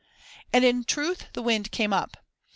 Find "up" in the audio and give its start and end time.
1.93-2.25